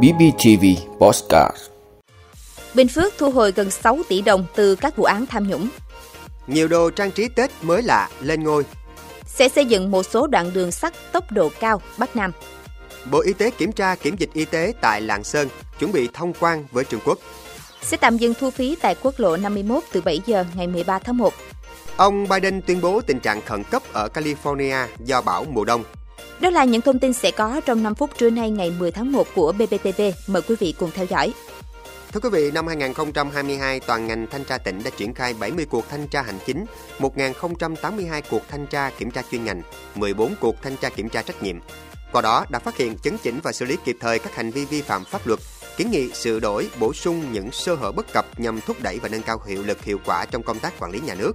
[0.00, 0.64] BBTV
[0.98, 1.56] Postcard
[2.74, 5.68] Bình Phước thu hồi gần 6 tỷ đồng từ các vụ án tham nhũng.
[6.46, 8.64] Nhiều đồ trang trí Tết mới lạ lên ngôi.
[9.26, 12.32] Sẽ xây dựng một số đoạn đường sắt tốc độ cao Bắc Nam.
[13.10, 15.48] Bộ Y tế kiểm tra kiểm dịch y tế tại Lạng Sơn,
[15.78, 17.18] chuẩn bị thông quan với Trung Quốc.
[17.82, 21.16] Sẽ tạm dừng thu phí tại quốc lộ 51 từ 7 giờ ngày 13 tháng
[21.16, 21.34] 1.
[21.96, 25.84] Ông Biden tuyên bố tình trạng khẩn cấp ở California do bão mùa đông.
[26.42, 29.12] Đó là những thông tin sẽ có trong 5 phút trưa nay ngày 10 tháng
[29.12, 30.02] 1 của BBTV.
[30.26, 31.32] Mời quý vị cùng theo dõi.
[32.12, 35.84] Thưa quý vị, năm 2022, toàn ngành thanh tra tỉnh đã triển khai 70 cuộc
[35.90, 36.64] thanh tra hành chính,
[36.98, 39.62] 1.082 cuộc thanh tra kiểm tra chuyên ngành,
[39.94, 41.56] 14 cuộc thanh tra kiểm tra trách nhiệm.
[42.12, 44.64] Qua đó đã phát hiện, chấn chỉnh và xử lý kịp thời các hành vi
[44.64, 45.40] vi phạm pháp luật,
[45.76, 49.08] kiến nghị sửa đổi, bổ sung những sơ hở bất cập nhằm thúc đẩy và
[49.08, 51.32] nâng cao hiệu lực hiệu quả trong công tác quản lý nhà nước.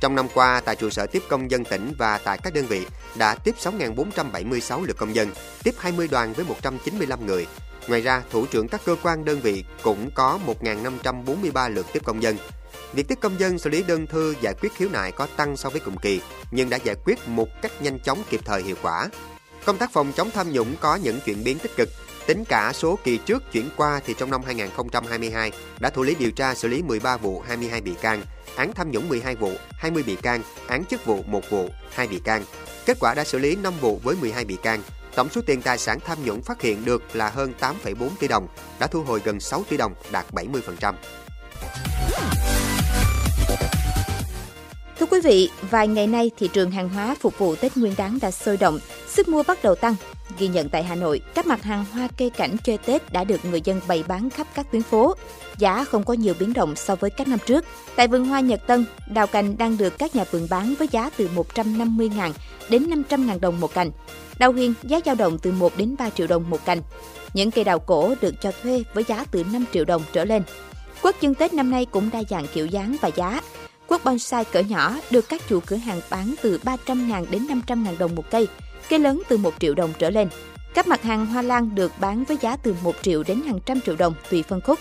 [0.00, 2.86] Trong năm qua, tại trụ sở tiếp công dân tỉnh và tại các đơn vị
[3.16, 5.30] đã tiếp 6.476 lượt công dân,
[5.62, 7.46] tiếp 20 đoàn với 195 người.
[7.88, 12.22] Ngoài ra, thủ trưởng các cơ quan đơn vị cũng có 1.543 lượt tiếp công
[12.22, 12.36] dân.
[12.92, 15.70] Việc tiếp công dân xử lý đơn thư giải quyết khiếu nại có tăng so
[15.70, 19.08] với cùng kỳ, nhưng đã giải quyết một cách nhanh chóng kịp thời hiệu quả.
[19.64, 21.88] Công tác phòng chống tham nhũng có những chuyển biến tích cực.
[22.26, 26.30] Tính cả số kỳ trước chuyển qua thì trong năm 2022 đã thủ lý điều
[26.30, 28.22] tra xử lý 13 vụ 22 bị can,
[28.58, 32.18] án tham nhũng 12 vụ, 20 bị can, án chức vụ 1 vụ, 2 bị
[32.24, 32.44] can.
[32.86, 34.82] Kết quả đã xử lý 5 vụ với 12 bị can.
[35.14, 38.48] Tổng số tiền tài sản tham nhũng phát hiện được là hơn 8,4 tỷ đồng,
[38.80, 40.94] đã thu hồi gần 6 tỷ đồng, đạt 70%.
[45.10, 48.30] Quý vị, vài ngày nay thị trường hàng hóa phục vụ Tết Nguyên đán đã
[48.30, 48.78] sôi động,
[49.08, 49.94] sức mua bắt đầu tăng.
[50.38, 53.44] Ghi nhận tại Hà Nội, các mặt hàng hoa cây cảnh chơi Tết đã được
[53.44, 55.14] người dân bày bán khắp các tuyến phố.
[55.58, 57.64] Giá không có nhiều biến động so với các năm trước.
[57.96, 61.10] Tại vườn hoa Nhật Tân, đào cành đang được các nhà vườn bán với giá
[61.16, 62.32] từ 150.000
[62.68, 63.90] đến 500.000 đồng một cành.
[64.38, 66.82] Đào huyền giá dao động từ 1 đến 3 triệu đồng một cành.
[67.34, 70.42] Những cây đào cổ được cho thuê với giá từ 5 triệu đồng trở lên.
[71.02, 73.40] Quất chân Tết năm nay cũng đa dạng kiểu dáng và giá
[73.88, 78.14] quốc bonsai cỡ nhỏ được các chủ cửa hàng bán từ 300.000 đến 500.000 đồng
[78.14, 78.48] một cây,
[78.88, 80.28] cây lớn từ 1 triệu đồng trở lên.
[80.74, 83.80] Các mặt hàng hoa lan được bán với giá từ 1 triệu đến hàng trăm
[83.80, 84.78] triệu đồng tùy phân khúc.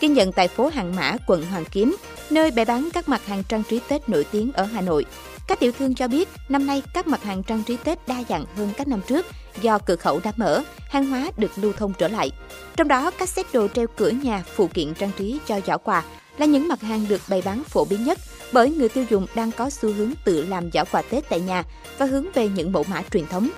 [0.00, 1.96] Ghi nhận tại phố Hàng Mã, quận Hoàng Kiếm,
[2.30, 5.04] nơi bày bán các mặt hàng trang trí Tết nổi tiếng ở Hà Nội.
[5.48, 8.44] Các tiểu thương cho biết, năm nay các mặt hàng trang trí Tết đa dạng
[8.56, 9.26] hơn các năm trước
[9.60, 12.30] do cửa khẩu đã mở, hàng hóa được lưu thông trở lại.
[12.76, 16.02] Trong đó, các set đồ treo cửa nhà, phụ kiện trang trí cho giỏ quà
[16.38, 18.18] là những mặt hàng được bày bán phổ biến nhất
[18.52, 21.64] bởi người tiêu dùng đang có xu hướng tự làm giỏ quà Tết tại nhà
[21.98, 23.50] và hướng về những mẫu mã truyền thống.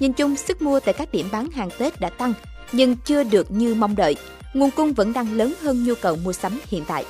[0.00, 2.32] Nhìn chung, sức mua tại các điểm bán hàng Tết đã tăng,
[2.72, 4.16] nhưng chưa được như mong đợi.
[4.54, 7.04] Nguồn cung vẫn đang lớn hơn nhu cầu mua sắm hiện tại.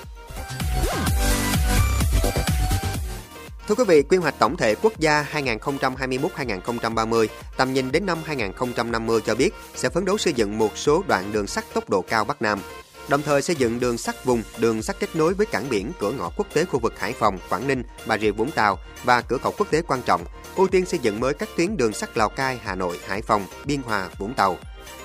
[3.68, 9.20] Thưa quý vị, quy hoạch tổng thể quốc gia 2021-2030, tầm nhìn đến năm 2050
[9.26, 12.24] cho biết sẽ phấn đấu xây dựng một số đoạn đường sắt tốc độ cao
[12.24, 12.58] Bắc Nam,
[13.08, 16.12] đồng thời xây dựng đường sắt vùng, đường sắt kết nối với cảng biển, cửa
[16.12, 19.38] ngõ quốc tế khu vực Hải Phòng, Quảng Ninh, Bà Rịa Vũng Tàu và cửa
[19.38, 20.24] khẩu quốc tế quan trọng,
[20.56, 23.46] ưu tiên xây dựng mới các tuyến đường sắt Lào Cai, Hà Nội, Hải Phòng,
[23.64, 24.56] Biên Hòa, Vũng Tàu.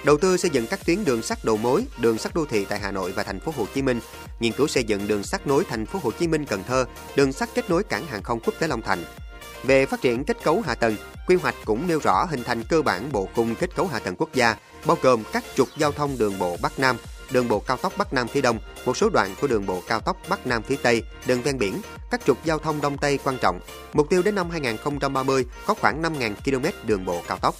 [0.08, 2.80] Đầu tư xây dựng các tuyến đường sắt đầu mối, đường sắt đô thị tại
[2.80, 4.00] Hà Nội và thành phố Hồ Chí Minh,
[4.40, 6.86] nghiên cứu xây dựng đường sắt nối thành phố Hồ Chí Minh Cần Thơ,
[7.16, 9.04] đường sắt kết nối cảng hàng không quốc tế Long Thành.
[9.64, 10.96] Về phát triển kết cấu hạ tầng,
[11.28, 14.16] quy hoạch cũng nêu rõ hình thành cơ bản bộ khung kết cấu hạ tầng
[14.18, 16.98] quốc gia, bao gồm các trục giao thông đường bộ Bắc Nam,
[17.32, 20.00] đường bộ cao tốc Bắc Nam phía Đông, một số đoạn của đường bộ cao
[20.00, 21.82] tốc Bắc Nam phía Tây, đường ven biển,
[22.12, 23.60] các trục giao thông Đông Tây quan trọng.
[23.94, 27.56] Mục tiêu đến năm 2030 có khoảng 5.000 km đường bộ cao tốc.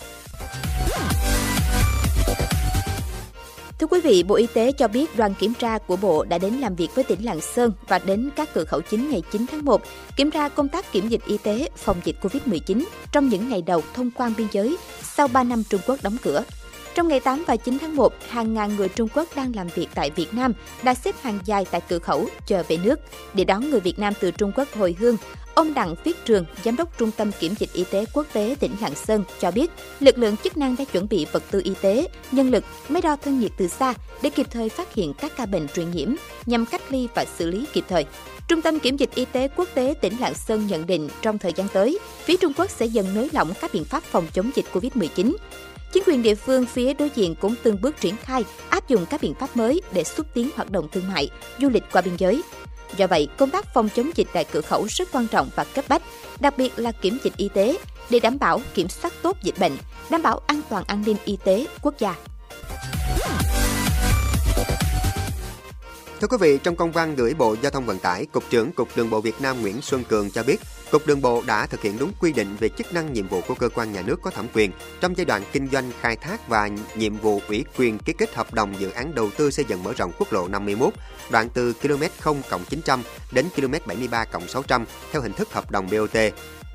[3.80, 6.54] Thưa quý vị, Bộ Y tế cho biết đoàn kiểm tra của Bộ đã đến
[6.54, 9.66] làm việc với tỉnh Lạng Sơn và đến các cửa khẩu chính ngày 9 tháng
[9.66, 9.82] 1,
[10.16, 13.84] kiểm tra công tác kiểm dịch y tế phòng dịch COVID-19 trong những ngày đầu
[13.94, 16.44] thông quan biên giới sau 3 năm Trung Quốc đóng cửa.
[16.96, 19.88] Trong ngày 8 và 9 tháng 1, hàng ngàn người Trung Quốc đang làm việc
[19.96, 23.00] tại Việt Nam đã xếp hàng dài tại cửa khẩu chờ về nước
[23.34, 25.18] để đón người Việt Nam từ Trung Quốc hồi hương.
[25.58, 28.76] Ông Đặng Viết Trường, Giám đốc Trung tâm Kiểm dịch Y tế Quốc tế tỉnh
[28.82, 32.08] Lạng Sơn cho biết, lực lượng chức năng đã chuẩn bị vật tư y tế,
[32.32, 35.46] nhân lực, máy đo thân nhiệt từ xa để kịp thời phát hiện các ca
[35.46, 36.14] bệnh truyền nhiễm
[36.46, 38.06] nhằm cách ly và xử lý kịp thời.
[38.48, 41.54] Trung tâm Kiểm dịch Y tế Quốc tế tỉnh Lạng Sơn nhận định trong thời
[41.54, 44.66] gian tới, phía Trung Quốc sẽ dần nới lỏng các biện pháp phòng chống dịch
[44.74, 45.36] COVID-19.
[45.94, 49.22] Chính quyền địa phương phía đối diện cũng từng bước triển khai áp dụng các
[49.22, 51.30] biện pháp mới để xúc tiến hoạt động thương mại,
[51.60, 52.42] du lịch qua biên giới.
[52.96, 55.86] Do vậy, công tác phòng chống dịch tại cửa khẩu rất quan trọng và cấp
[55.88, 56.02] bách,
[56.40, 57.78] đặc biệt là kiểm dịch y tế
[58.10, 59.78] để đảm bảo kiểm soát tốt dịch bệnh,
[60.10, 62.16] đảm bảo an toàn an ninh y tế quốc gia.
[66.22, 68.88] Thưa quý vị, trong công văn gửi Bộ Giao thông Vận tải, Cục trưởng Cục
[68.96, 70.58] Đường bộ Việt Nam Nguyễn Xuân Cường cho biết,
[70.92, 73.56] Cục Đường bộ đã thực hiện đúng quy định về chức năng nhiệm vụ của
[73.56, 76.70] cơ quan nhà nước có thẩm quyền trong giai đoạn kinh doanh khai thác và
[76.96, 79.94] nhiệm vụ ủy quyền ký kết hợp đồng dự án đầu tư xây dựng mở
[79.94, 80.94] rộng quốc lộ 51,
[81.32, 86.18] đoạn từ km 0 900 đến km 73 600 theo hình thức hợp đồng BOT.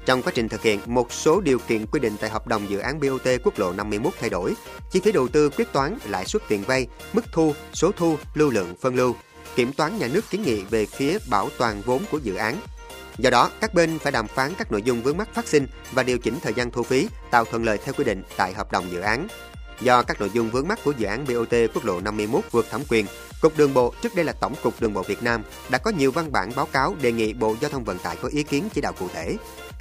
[0.07, 2.79] Trong quá trình thực hiện, một số điều kiện quy định tại hợp đồng dự
[2.79, 4.55] án BOT quốc lộ 51 thay đổi.
[4.91, 8.51] Chi phí đầu tư quyết toán, lãi suất tiền vay, mức thu, số thu, lưu
[8.51, 9.15] lượng, phân lưu.
[9.57, 12.57] Kiểm toán nhà nước kiến nghị về phía bảo toàn vốn của dự án.
[13.19, 16.03] Do đó, các bên phải đàm phán các nội dung vướng mắc phát sinh và
[16.03, 18.91] điều chỉnh thời gian thu phí, tạo thuận lợi theo quy định tại hợp đồng
[18.93, 19.29] dự án.
[19.81, 22.83] Do các nội dung vướng mắc của dự án BOT quốc lộ 51 vượt thẩm
[22.89, 23.07] quyền,
[23.41, 26.13] Cục Đường bộ, trước đây là Tổng cục Đường bộ Việt Nam, đã có nhiều
[26.13, 28.81] văn bản báo cáo đề nghị Bộ Giao thông Vận tải có ý kiến chỉ
[28.81, 29.37] đạo cụ thể.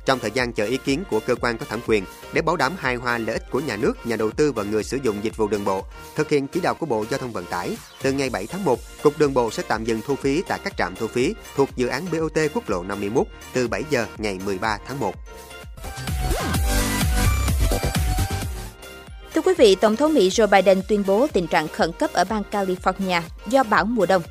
[0.06, 2.74] Trong thời gian chờ ý kiến của cơ quan có thẩm quyền để bảo đảm
[2.78, 5.38] hài hòa lợi ích của nhà nước, nhà đầu tư và người sử dụng dịch
[5.38, 8.30] vụ đường bộ, thực hiện chỉ đạo của Bộ Giao thông Vận tải, từ ngày
[8.30, 11.08] 7 tháng 1, Cục Đường bộ sẽ tạm dừng thu phí tại các trạm thu
[11.08, 15.16] phí thuộc dự án BOT quốc lộ 51 từ 7 giờ ngày 13 tháng 1.
[19.34, 22.24] Thưa quý vị, Tổng thống Mỹ Joe Biden tuyên bố tình trạng khẩn cấp ở
[22.24, 24.22] bang California do bão mùa đông.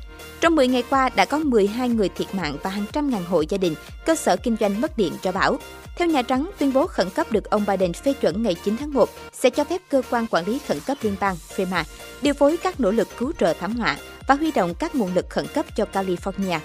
[0.41, 3.43] Trong 10 ngày qua, đã có 12 người thiệt mạng và hàng trăm ngàn hộ
[3.49, 5.57] gia đình, cơ sở kinh doanh mất điện do bão.
[5.97, 8.93] Theo Nhà Trắng, tuyên bố khẩn cấp được ông Biden phê chuẩn ngày 9 tháng
[8.93, 11.83] 1 sẽ cho phép cơ quan quản lý khẩn cấp liên bang FEMA
[12.21, 13.97] điều phối các nỗ lực cứu trợ thảm họa
[14.27, 16.59] và huy động các nguồn lực khẩn cấp cho California.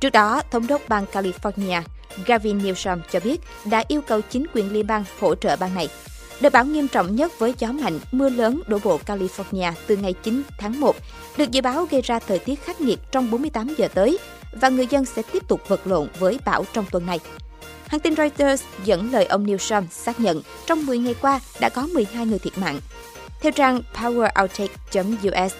[0.00, 1.82] Trước đó, Thống đốc bang California
[2.26, 5.88] Gavin Newsom cho biết đã yêu cầu chính quyền liên bang hỗ trợ bang này
[6.40, 10.14] Đợt bão nghiêm trọng nhất với gió mạnh, mưa lớn đổ bộ California từ ngày
[10.22, 10.96] 9 tháng 1
[11.36, 14.18] được dự báo gây ra thời tiết khắc nghiệt trong 48 giờ tới
[14.52, 17.20] và người dân sẽ tiếp tục vật lộn với bão trong tuần này.
[17.86, 21.86] Hãng tin Reuters dẫn lời ông Newsom xác nhận trong 10 ngày qua đã có
[21.86, 22.80] 12 người thiệt mạng.
[23.40, 25.52] Theo trang poweroutage.us,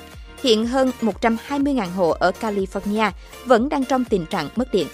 [0.44, 3.10] hiện hơn 120.000 hộ ở California
[3.44, 4.86] vẫn đang trong tình trạng mất điện.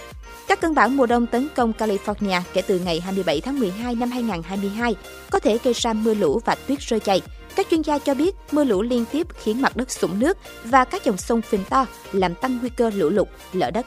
[0.49, 4.11] Các cơn bão mùa đông tấn công California kể từ ngày 27 tháng 12 năm
[4.11, 4.94] 2022
[5.31, 7.23] có thể gây ra mưa lũ và tuyết rơi dày.
[7.56, 10.85] Các chuyên gia cho biết mưa lũ liên tiếp khiến mặt đất sũng nước và
[10.85, 13.87] các dòng sông phình to làm tăng nguy cơ lũ lụt, lở đất.